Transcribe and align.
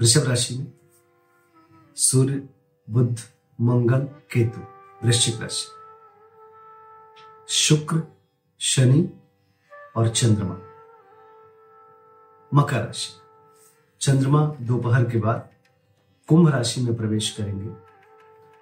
वृषभ 0.00 0.28
राशि 0.28 0.58
में 0.58 0.72
सूर्य 1.96 2.48
बुद्ध 2.90 3.18
मंगल, 3.60 3.98
केतु, 4.04 4.60
वृश्चिक 5.06 5.40
राशि। 5.40 5.66
शुक्र, 7.48 8.02
शनि 8.60 9.10
और 9.96 10.08
चंद्रमा। 10.08 10.58
मकर 12.54 12.84
राशि। 12.86 13.12
चंद्रमा 14.00 14.54
दोपहर 14.60 15.04
के 15.04 15.18
बाद 15.18 15.50
कुंभ 16.28 16.48
राशि 16.48 16.80
में 16.80 16.96
प्रवेश 16.96 17.30
करेंगे 17.30 17.72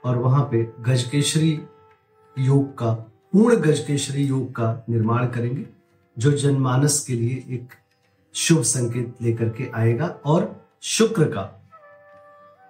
और 0.04 0.16
वहाँ 0.16 0.48
पे 0.52 0.72
गजकेशरी 0.80 1.62
योग 2.38 2.78
का, 2.78 2.92
पूर्ण 3.32 3.56
गजकेशरी 3.56 4.24
योग 4.24 4.54
का 4.54 4.84
निर्माण 4.88 5.28
करेंगे, 5.28 5.66
जो 6.18 6.32
जनमानस 6.32 7.04
के 7.06 7.12
लिए 7.12 7.54
एक 7.54 7.74
शुभ 8.34 8.62
संकेत 8.62 9.14
लेकर 9.22 9.48
के 9.48 9.70
आएगा 9.74 10.06
और 10.06 10.63
शुक्र 10.86 11.24
का। 11.24 11.70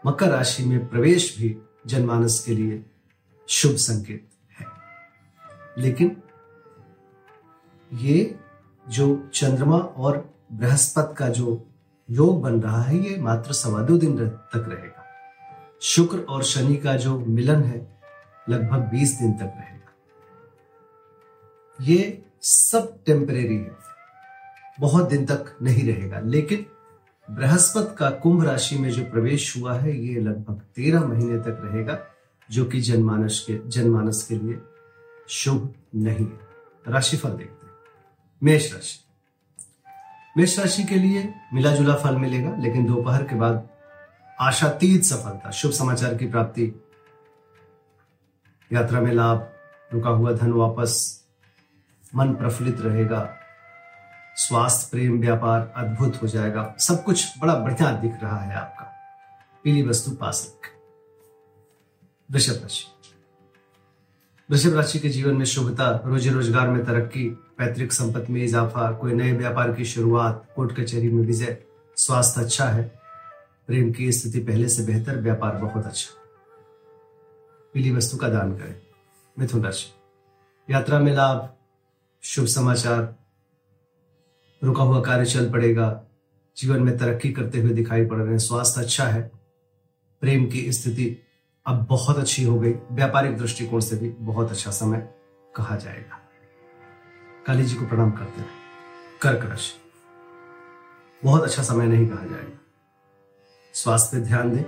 मकर 0.06 0.28
राशि 0.28 0.64
में 0.64 0.88
प्रवेश 0.88 1.38
भी 1.38 1.56
जनमानस 1.86 2.44
के 2.46 2.52
लिए 2.52 2.84
शुभ 3.48 3.76
संकेत 3.76 4.28
है। 4.60 4.66
लेकिन 5.78 6.22
ये 7.92 8.38
जो 8.88 9.30
चंद्रमा 9.34 9.78
और 9.78 10.34
बृहस्पति 10.52 11.14
का 11.14 11.28
जो 11.28 11.66
योग 12.10 12.42
बन 12.42 12.60
रहा 12.60 12.82
है, 12.82 12.96
ये 12.96 13.18
मात्र 13.18 13.52
सवा 13.52 13.82
दो 13.82 13.98
दिन 13.98 14.28
तक 14.28 14.66
रहेगा। 14.68 15.04
शुक्र 15.82 16.18
और 16.18 16.42
शनि 16.42 16.76
का 16.76 16.96
जो 16.96 17.18
मिलन 17.18 17.62
है, 17.62 18.00
लगभग 18.48 18.80
बीस 18.80 19.18
दिन 19.18 19.32
तक 19.32 19.42
रहेगा। 19.42 19.94
ये 21.80 22.26
सब 22.42 23.04
टेम्परेरी 23.04 23.56
है। 23.56 23.76
बहुत 24.80 25.08
दिन 25.08 25.26
तक 25.26 25.56
नहीं 25.62 25.94
रहेगा, 25.94 26.20
लेकिन 26.20 26.66
बृहस्पति 27.30 27.94
का 27.98 28.10
कुंभ 28.10 28.44
राशि 28.44 28.78
में 28.78 28.90
जो 28.90 29.04
प्रवेश 29.04 29.56
हुआ 29.56 29.74
है, 29.74 30.00
ये 30.06 30.20
लगभग 30.20 30.54
तेरह 30.54 31.00
महीने 31.00 31.38
तक 31.38 31.58
रहेगा, 31.60 31.98
जो 32.50 32.64
कि 32.64 32.80
जनमानस 32.80 33.44
के 33.50 33.68
जनमानस 33.68 34.26
के 34.28 34.34
लिए 34.34 34.60
शुभ 35.28 35.74
नहीं 35.94 36.26
है। 36.26 36.40
राशिफल 36.88 37.28
देखते 37.28 37.66
हैं। 37.66 37.72
मेष 38.42 38.74
राशि। 38.74 39.04
मेष 40.36 40.58
राशि 40.58 40.84
के 40.84 40.94
लिए 40.94 41.34
मिला 41.54 41.74
जुला 41.74 41.94
फल 41.94 42.16
मिलेगा, 42.16 42.56
लेकिन 42.56 42.86
दोपहर 42.86 43.22
के 43.22 43.34
बाद 43.34 43.68
आशातीत 44.40 45.04
सफलता, 45.04 45.50
शुभ 45.50 45.72
समाचार 45.72 46.14
की 46.14 46.26
प्राप्ति, 46.26 46.82
यात्रा 48.72 49.00
में 49.00 49.12
लाभ, 49.12 49.52
रुका 49.92 50.10
हुआ 50.10 50.32
धन 50.32 50.52
वापस, 50.52 51.24
मन 52.14 52.34
प्रफुल्लित 52.34 52.80
रहेगा 52.80 53.40
स्वास्थ्य, 54.36 54.88
प्रेम, 54.90 55.20
व्यापार 55.20 55.72
अद्भुत 55.76 56.22
हो 56.22 56.26
जाएगा। 56.26 56.74
सब 56.78 57.04
कुछ 57.04 57.38
बड़ा 57.38 57.54
बढ़िया 57.54 57.92
दिख 57.92 58.12
रहा 58.22 58.40
है 58.40 58.56
आपका। 58.56 58.92
पीली 59.64 59.82
वस्तु 59.82 60.10
पास 60.10 60.54
वृषभ 62.30 62.62
राशि। 62.62 62.84
वृषभ 64.50 64.74
राशि 64.74 64.98
के 64.98 65.08
जीवन 65.08 65.34
में 65.34 65.44
शुभता, 65.44 66.02
रोजी 66.04 66.30
रोज़गार 66.30 66.68
में 66.68 66.84
तरक्की, 66.84 67.28
पैतृक 67.28 67.92
संपत्ति 67.92 68.32
में 68.32 68.44
इजाफा, 68.44 68.92
कोई 68.92 69.12
नए 69.12 69.32
व्यापार 69.32 69.72
की 69.72 69.84
शुरुआत, 69.84 70.48
कोर्ट 70.56 70.80
कचहरी 70.80 71.08
में 71.08 71.26
विजय, 71.26 71.58
स्वास्थ्य 71.96 72.40
अच्छा 72.40 72.64
है। 72.64 72.82
प्रेम 73.66 73.92
की 73.92 74.12
स्थिति 74.12 74.38
पहले 74.38 74.68
से 74.68 74.82
बेहतर, 74.82 75.16
व्यापार 75.16 75.56
बहुत 75.56 75.86
अच्छा। 75.86 76.20
पीली 77.74 77.90
वस्तु 77.90 78.16
का 78.16 78.28
दान 78.28 78.58
करें। 78.58 78.82
मिथुन 79.38 79.64
राशि। 79.64 79.94
यात्रा 80.72 80.98
में 80.98 81.14
लाभ, 81.14 81.50
शुभ 82.22 82.46
समाचार 82.46 83.16
रुका 84.64 84.82
हुआ 84.82 85.00
कार्य 85.00 85.24
चल 85.24 85.50
पड़ेगा। 85.50 86.02
जीवन 86.56 86.82
में 86.82 86.98
तरक्की 86.98 87.32
करते 87.32 87.60
हुए 87.60 87.70
दिखाई 87.70 88.06
पड़ 88.06 88.18
रहे 88.18 88.30
हैं। 88.30 88.38
स्वास्थ्य 88.38 88.80
अच्छा 88.80 89.04
है। 89.04 89.30
प्रेम 90.20 90.46
की 90.46 90.72
स्थिति 90.72 91.22
अब 91.66 91.86
बहुत 91.88 92.18
अच्छी 92.18 92.44
हो 92.44 92.60
गई। 92.60 92.72
व्यापारिक 92.92 93.36
दृष्टिकोण 93.38 93.80
से 93.80 93.96
भी 93.96 94.08
बहुत 94.10 94.50
अच्छा 94.50 94.70
समय 94.70 95.14
कहा 95.56 95.76
जाएगा। 95.76 96.20
काली 97.46 97.62
जी 97.62 97.74
को 97.74 97.86
प्रणाम 97.86 98.10
करते 98.10 98.40
रहे 98.40 98.50
कर्क 99.22 99.50
राशि 99.50 99.80
बहुत 101.24 101.42
अच्छा 101.42 101.62
समय 101.62 101.86
नहीं 101.86 102.08
कहा 102.08 102.26
जाएगा। 102.26 102.58
स्वास्थ्य 103.72 104.18
पे 104.18 104.24
ध्यान 104.24 104.50
दें। 104.50 104.64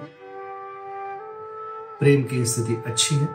प्रेम 1.98 2.24
की 2.24 2.46
स्थिति 2.46 2.82
अच्छी 2.86 3.16
है। 3.16 3.28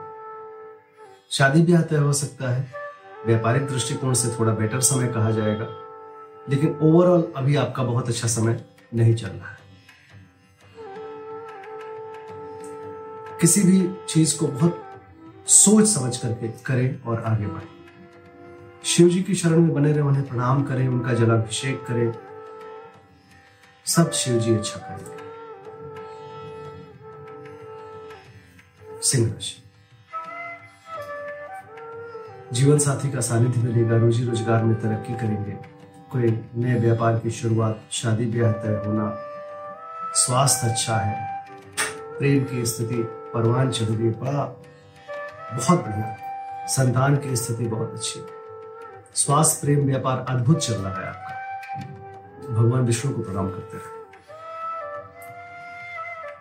शादी 1.31 1.61
ब्याह 1.61 1.81
तय 1.81 1.97
हो 1.97 2.13
सकता 2.13 2.49
है। 2.49 2.73
व्यापारिक 3.25 3.67
दृष्टिकोण 3.67 4.13
से 4.13 4.39
थोड़ा 4.39 4.53
बेटर 4.53 4.79
समय 4.79 5.07
कहा 5.07 5.31
जाएगा। 5.31 5.67
लेकिन 6.49 6.79
ओवरऑल 6.81 7.33
अभी 7.35 7.55
आपका 7.55 7.83
बहुत 7.83 8.09
अच्छा 8.09 8.27
समय 8.27 8.65
नहीं 8.93 9.15
चल 9.15 9.27
रहा 9.27 9.49
है। 9.49 9.59
किसी 13.41 13.61
भी 13.61 13.95
चीज़ 14.09 14.37
को 14.39 14.47
बहुत 14.47 14.85
सोच 15.47 15.87
समझ 15.87 16.17
करके 16.17 16.47
करें 16.47 17.01
और 17.01 17.23
आगे 17.23 17.45
बढ़ें। 17.45 17.67
शिव 18.83 19.09
जी 19.09 19.23
की 19.23 19.35
शरण 19.35 19.57
में 19.57 19.73
बने 19.73 19.91
रहे, 19.91 20.01
उन्हें 20.01 20.27
प्रणाम 20.27 20.63
करें, 20.63 20.87
उनका 20.87 21.13
जलाभिषेक 21.13 21.85
करें। 21.85 22.13
सब 23.85 24.11
शिव 24.11 24.39
जी 24.39 24.55
अच्छा 24.55 24.79
करेंगे। 24.79 25.21
सिंह 29.01 29.33
राशि। 29.33 29.63
जीवन 32.53 32.77
साथी 32.77 33.11
का 33.11 33.21
सानिध्य 33.21 33.61
मिलेगा, 33.61 33.97
रोजी 33.97 34.23
रोज़गार 34.23 34.63
में 34.63 34.75
तरक्की 34.81 35.13
करेंगे। 35.13 35.70
कोई 36.11 36.49
नए 36.55 36.79
व्यापार 36.79 37.19
की 37.19 37.31
शुरुआत, 37.31 37.81
शादी 37.91 38.25
ब्याह 38.25 38.51
तय 38.51 38.83
होना, 38.85 39.17
स्वास्थ्य 40.13 40.69
अच्छा 40.69 40.97
है, 40.97 41.45
प्रेम 42.19 42.43
की 42.43 42.65
स्थिति 42.65 42.95
परवान 43.03 43.71
चल 43.71 43.85
रही 43.85 44.07
है 44.07 44.19
बड़ा, 44.19 44.45
बहुत 45.53 45.79
बढ़िया। 45.79 46.17
संतान 46.67 47.17
की 47.17 47.35
स्थिति 47.35 47.65
बहुत 47.65 47.93
अच्छी। 47.93 48.25
स्वास्थ्य, 49.15 49.59
प्रेम, 49.61 49.85
व्यापार 49.85 50.25
अद्भुत 50.29 50.59
चल 50.59 50.73
रहा 50.73 51.01
है 51.01 51.07
आपका। 51.07 51.35
भगवान 52.53 52.81
विष्णु 52.81 53.13
को 53.13 53.21
प्रणाम 53.21 53.49
करते 53.49 53.77
हैं। 53.77 53.85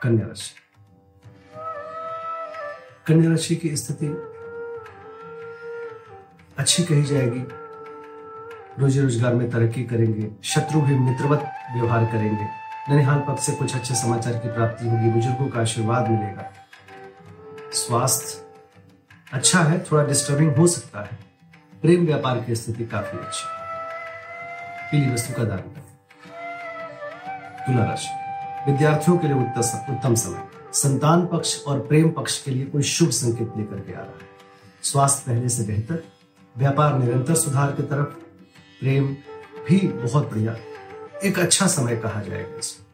कन्या 0.02 0.26
राशि। 0.26 0.54
कन्या 3.06 3.30
राशि 3.30 3.56
की 3.56 3.76
स्थिति 3.76 4.06
अच्छी 6.58 6.84
कही 6.84 7.02
जाएगी। 7.02 7.59
रोजी 8.80 9.00
रोज़गार 9.00 9.34
में 9.34 9.50
तरक्की 9.50 9.84
करेंगे, 9.84 10.28
शत्रु 10.44 10.80
भी 10.80 10.94
मित्रवत 10.96 11.50
व्यवहार 11.74 12.04
करेंगे। 12.04 12.44
ननिहाल 12.90 13.18
पक्ष 13.18 13.46
से 13.46 13.52
कुछ 13.52 13.74
अच्छे 13.74 13.94
समाचार 13.94 14.32
की 14.34 14.48
प्राप्ति 14.48 14.88
होगी, 14.88 15.10
बुज़ुर्गों 15.10 15.48
का 15.48 15.60
आशीर्वाद 15.60 16.08
मिलेगा। 16.08 16.50
स्वास्थ्य 17.72 18.46
अच्छा 19.32 19.60
है, 19.60 19.78
थोड़ा 19.82 20.04
डिस्टर्बिंग 20.04 20.54
हो 20.56 20.66
सकता 20.66 21.00
है। 21.00 21.18
प्रेम 21.82 22.06
व्यापार 22.06 22.40
की 22.40 22.54
स्थिति 22.54 22.84
काफ़ी 22.84 23.18
अच्छी। 23.18 23.44
पीली 24.90 25.12
वस्तु 25.12 25.34
का 25.34 25.44
दान 25.44 25.58
तुला 27.66 27.84
राशि। 27.84 28.70
विद्यार्थियों 28.70 29.16
के 29.18 29.26
लिए 29.26 29.36
उत्तम 29.36 30.14
समय। 30.14 30.42
संतान 30.72 31.26
पक्ष 31.26 31.64
और 31.64 31.78
प्रेम 31.80 32.10
पक्ष 32.10 32.42
के 32.42 32.50
लिए 32.50 32.64
कोई 32.64 32.82
शुभ 32.82 33.10
संकेत 33.10 33.52
लेकर 33.56 33.80
के 33.80 33.92
आ 33.92 33.96
रहा 33.96 34.04
है। 34.04 34.28
स्वास्थ्य 34.82 35.22
पहले 35.26 35.48
से 35.48 35.62
बेहतर, 35.64 36.02
व्यापार 36.54 36.98
निरंतर 36.98 37.34
सुधार 37.34 37.72
की 37.72 37.82
तरफ़ 37.82 38.18
प्रेम 38.80 39.14
भी 39.68 39.88
बहुत 39.88 40.30
बढ़िया। 40.30 40.56
एक 41.24 41.38
अच्छा 41.38 41.66
समय 41.66 41.96
कहा 41.96 42.22
जाएगा 42.22 42.56
इसमें। 42.56 42.86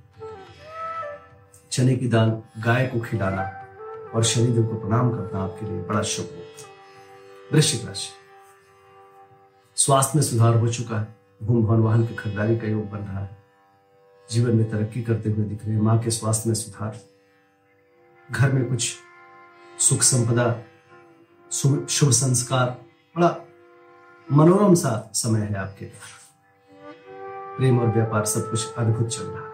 चने 1.70 1.96
की 1.96 2.08
दाल 2.08 2.42
गाय 2.58 2.86
को 2.86 3.00
खिलाना 3.00 3.66
और 4.14 4.24
शनिदेव 4.24 4.66
को 4.66 4.74
प्रणाम 4.74 5.10
करना 5.10 5.44
आपके 5.44 5.66
लिए 5.66 5.82
बड़ा 5.82 6.02
शुभ 6.02 6.24
होगा। 6.24 6.64
वृश्चिक 7.52 7.86
राशि। 7.86 8.08
स्वास्थ्य 9.76 10.12
में 10.16 10.22
सुधार 10.22 10.56
हो 10.56 10.68
चुका 10.68 11.00
है। 11.00 11.16
भूम 11.42 11.66
भवन 11.66 11.80
वाहन 11.80 12.06
की 12.06 12.14
खरीदारी 12.14 12.58
का 12.58 12.66
योग 12.66 12.90
बन 12.90 12.98
रहा 12.98 13.20
है। 13.20 13.36
जीवन 14.30 14.56
में 14.56 14.70
तरक्की 14.70 15.02
करते 15.02 15.30
हुए 15.30 15.44
दिख 15.44 15.64
रहे 15.64 15.74
हैं। 15.74 15.82
माँ 15.82 15.98
के 15.98 16.10
स्वास्थ्य 16.10 16.48
में 16.48 16.54
सुधार। 16.54 17.00
घर 18.30 18.52
में 18.52 18.68
कुछ 18.68 18.94
सुख 19.78 20.02
संपदा 20.02 20.62
शुभ 21.50 22.10
संस्कार, 22.10 22.66
बड़ा 23.16 23.45
मनोरम 24.32 24.74
सा 24.74 25.10
समय 25.14 25.40
है 25.40 25.54
आपके 25.54 25.84
लिए। 25.84 25.94
प्रेम 27.58 27.80
और 27.80 27.86
व्यापार 27.86 28.24
सब 28.24 28.50
कुछ 28.50 28.74
अद्भुत 28.74 29.08
चल 29.08 29.22
रहा 29.22 29.40
है। 29.40 29.52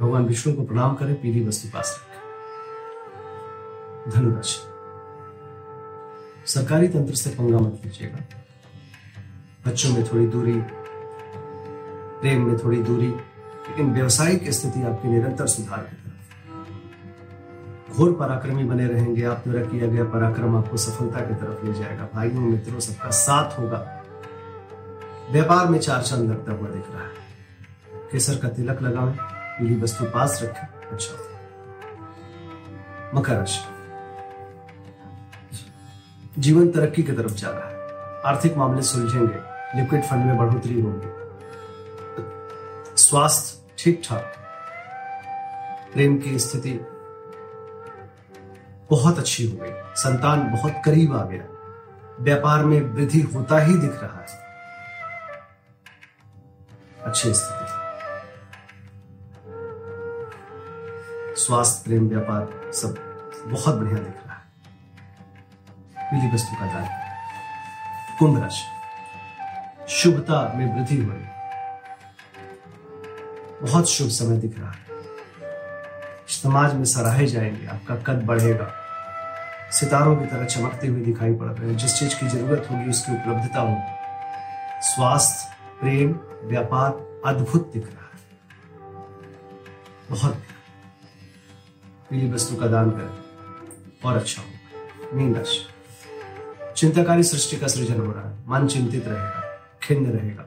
भगवान 0.00 0.24
विष्णु 0.24 0.54
को 0.54 0.62
प्रणाम 0.62 0.94
करें, 0.94 1.14
पीली 1.14 1.48
वस्तु 1.48 1.68
पास 1.68 2.00
रखें। 2.02 2.20
धनुराशि। 4.10 4.60
सरकारी 6.52 6.88
तंत्र 6.88 7.14
से 7.14 7.30
पंगा 7.30 7.58
मत 7.58 7.80
लीजिएगा। 7.84 8.18
बच्चों 9.66 9.90
में 9.90 10.04
थोड़ी 10.04 10.26
दूरी, 10.26 10.60
प्रेम 12.20 12.46
में 12.46 12.58
थोड़ी 12.58 12.82
दूरी 12.82 13.08
लेकिन 13.08 13.94
व्यवसायिक 13.94 14.50
स्थिति 14.50 14.82
आपकी 14.82 15.08
निरंतर 15.08 15.46
सुधार 15.46 15.82
की 15.82 16.09
घोर 17.96 18.12
पराक्रमी 18.12 18.64
बने 18.64 18.86
रहेंगे। 18.86 19.24
आप 19.24 19.42
द्वारा 19.48 19.66
किया 19.66 19.86
गया 19.86 20.04
पराक्रम 20.04 20.56
आपको 20.56 20.76
सफलता 20.76 21.20
की 21.20 21.34
तरफ़ 21.34 21.66
ले 21.66 21.74
जाएगा। 21.74 22.08
भाइयों, 22.14 22.40
मित्रों, 22.40 22.80
सबका 22.80 23.10
साथ 23.10 23.58
होगा। 23.58 24.02
व्यापार 25.30 25.68
में 25.68 25.78
चार 25.78 26.02
चंद 26.02 26.30
लगता 26.30 26.52
हुआ 26.52 26.68
दिख 26.68 26.84
रहा 26.90 27.02
है। 27.02 27.20
केसर 28.12 28.38
का 28.38 28.48
तिलक 28.48 28.82
लगाएँ 28.82 29.18
पीली 29.58 29.80
वस्तु 29.80 30.04
पास 30.04 30.40
रखें 30.42 30.90
अच्छा। 30.92 31.14
मकर 33.14 33.34
राशि। 33.34 33.60
जीवन 36.38 36.70
तरक्की 36.70 37.02
की 37.02 37.12
तरफ़ 37.12 37.32
जा 37.32 37.48
रहा 37.50 37.68
है। 37.68 37.80
आर्थिक 38.22 38.56
मामले 38.56 38.82
सुलझेंगे, 38.82 39.38
लिक्विड 39.80 40.04
फंड 40.04 40.24
में 40.24 40.38
बढ़ोतरी 40.38 40.80
होगी। 40.80 41.20
स्वास्थ्य 42.96 43.74
ठीक 43.78 44.02
ठाक 44.04 44.32
प्रेम 45.92 46.18
की 46.18 46.38
स्थिति 46.38 46.86
बहुत 48.90 49.18
अच्छी 49.18 49.50
हो 49.50 49.56
गई। 49.56 49.70
संतान 49.94 50.50
बहुत 50.50 50.82
करीब 50.84 51.16
आ 51.16 51.24
गया। 51.24 51.42
व्यापार 52.20 52.64
में 52.64 52.80
वृद्धि 52.80 53.20
होता 53.20 53.58
ही 53.58 53.74
दिख 53.74 53.92
रहा 53.92 54.20
है। 54.20 54.26
अच्छी 57.04 57.34
स्थिति। 57.34 57.80
स्वास्थ्य, 61.40 61.82
प्रेम, 61.84 62.08
व्यापार 62.08 62.72
सब 62.72 62.94
बहुत 63.46 63.74
बढ़िया 63.74 63.98
दिख 63.98 64.16
रहा 64.26 64.34
है। 64.34 64.42
पीली 66.10 66.34
वस्तु 66.34 66.60
का 66.60 66.66
दान। 66.66 66.88
कुंभ 68.18 68.42
राशि। 68.42 68.64
शुभता 69.88 70.52
में 70.56 70.74
वृद्धि 70.74 71.04
हो 71.04 71.12
रही। 71.12 71.24
बहुत 73.62 73.90
शुभ 73.90 74.08
समय 74.08 74.36
दिख 74.36 74.58
रहा 74.58 74.70
है। 74.70 74.78
समाज 76.28 76.74
में 76.74 76.84
सराहे 76.84 77.26
जाएँगे। 77.26 77.66
आपका 77.66 77.96
कद 77.96 78.26
बढ़ेगा। 78.26 78.79
सितारों 79.72 80.16
की 80.16 80.26
तरह 80.26 80.44
चमकते 80.44 80.86
हुए 80.86 81.00
दिखाई 81.00 81.34
पड़ 81.34 81.46
रहे 81.46 81.70
हैं। 81.70 81.76
जिस 81.76 81.98
चीज़ 81.98 82.20
की 82.20 82.28
ज़रूरत 82.28 82.68
होगी, 82.70 82.90
उसकी 82.90 83.12
उपलब्धता 83.12 83.60
होगी। 83.60 84.00
स्वास्थ्य, 84.82 85.56
प्रेम, 85.80 86.20
व्यापार 86.44 87.22
अद्भुत 87.26 87.72
दिख 87.72 87.86
रहा 87.86 88.04
है। 88.04 88.10
बहुत 90.10 90.34
पीली 92.10 92.32
वस्तु 92.32 92.56
का 92.56 92.66
दान 92.66 92.90
करें 92.90 93.24
और 94.04 94.16
अच्छा 94.16 94.42
होगा। 94.42 95.16
मीन 95.16 95.34
राशि 95.34 95.66
चिंताकारी 96.76 97.22
सृष्टि 97.22 97.56
का 97.56 97.66
सृजन 97.66 98.00
हो 98.00 98.12
रहा 98.12 98.30
है। 98.30 98.48
मन 98.48 98.66
चिंतित 98.66 99.08
रहेगा, 99.08 99.60
खिन्न 99.82 100.10
रहेगा। 100.10 100.44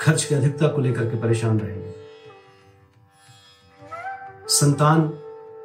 खर्च 0.00 0.24
की 0.24 0.34
अधिकता 0.34 0.68
को 0.68 0.80
लेकर 0.80 1.04
के 1.04 1.16
परेशान 1.16 1.60
रहेंगे। 1.60 1.94
संतान 4.48 5.22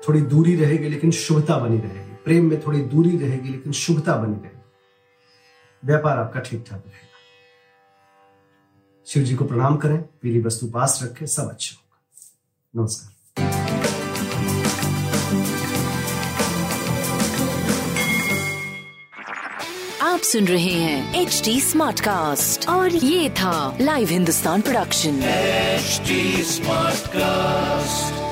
थोड़ी 0.07 0.21
दूरी 0.21 0.55
रहेगी 0.55 0.89
लेकिन 0.89 1.11
शुभता 1.11 1.57
बनी 1.57 1.77
रहेगी। 1.77 2.15
प्रेम 2.25 2.49
में 2.49 2.61
थोड़ी 2.61 2.79
दूरी 2.79 3.17
रहेगी 3.17 3.49
लेकिन 3.49 3.73
शुभता 3.73 4.15
बनी 4.15 4.35
रहेगी। 4.35 4.59
व्यापार 5.83 6.17
आपका 6.17 6.39
ठीक 6.39 6.65
ठाक 6.69 6.83
रहेगा। 6.87 7.07
शिव 9.07 9.23
जी 9.23 9.35
को 9.35 9.45
प्रणाम 9.45 9.77
करें 9.77 10.01
पीली 10.21 10.41
वस्तु 10.41 10.67
पास 10.67 10.99
रखें 11.03 11.25
सब 11.25 11.49
अच्छा 11.49 11.75
होगा। 11.75 12.81
नमस्कार। 12.81 13.09
आप 20.01 20.19
सुन 20.19 20.47
रहे 20.47 20.73
हैं 20.73 21.21
एच 21.21 21.41
डी 21.45 21.59
स्मार्ट 21.61 21.99
कास्ट 21.99 22.69
और 22.69 22.95
ये 22.95 23.29
था 23.29 23.77
live 23.81 24.07
Hindustan 24.07 24.61
production 24.61 25.21
H 25.23 26.01
smart 26.47 27.07
cast 27.07 28.30